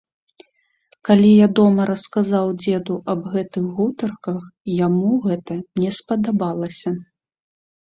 [1.09, 4.41] Калі я дома расказаў дзеду аб гэтых гутарках,
[4.85, 6.99] яму гэта не спадабалася.